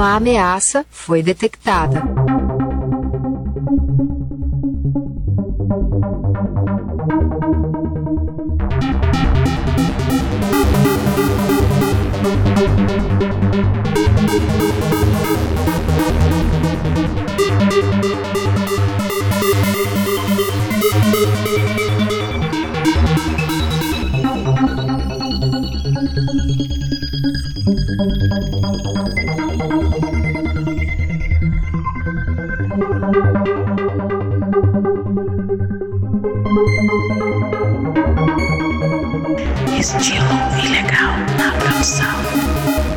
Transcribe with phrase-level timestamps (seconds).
[0.00, 2.02] uma ameaça foi detectada.
[39.78, 40.26] Estilo
[40.64, 42.89] ilegal na produção.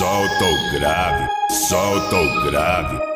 [0.00, 3.09] solta o grave, solta o grave.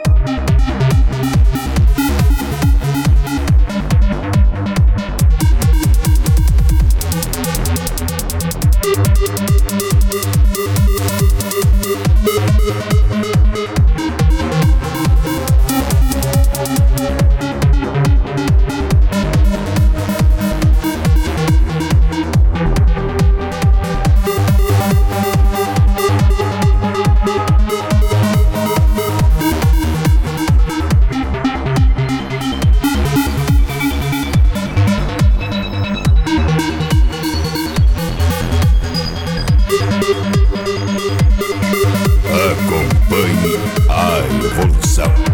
[44.43, 45.34] Evolução.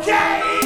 [0.00, 0.59] Okay!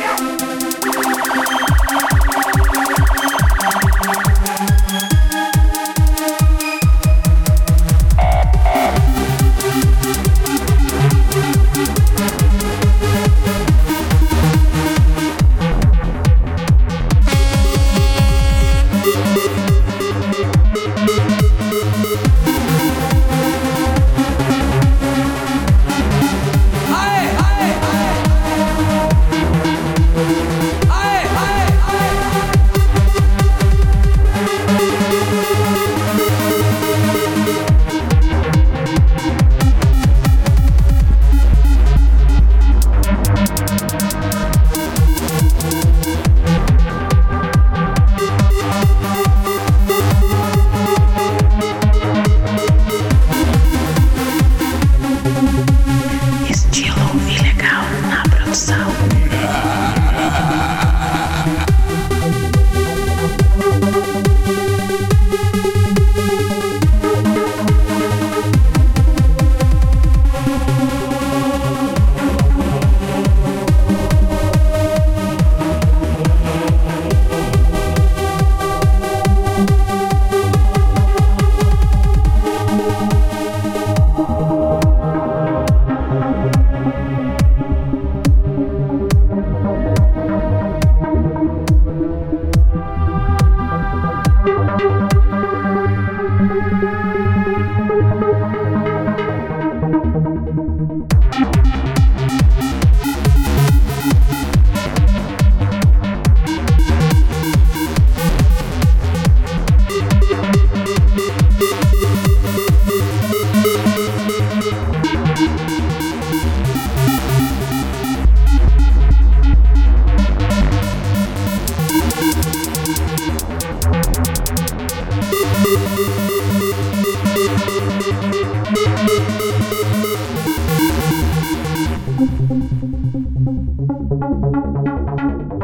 [56.48, 56.94] Estilo
[57.28, 59.23] ilegal na produção.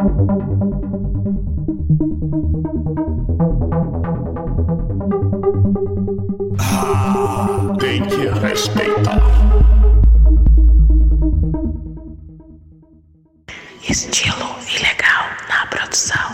[0.02, 0.06] Ah,
[7.78, 9.20] tem que respeitar.
[13.86, 16.29] Estilo ilegal na produção.